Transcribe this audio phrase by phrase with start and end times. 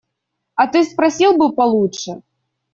[0.55, 2.23] А ты спросил бы получше.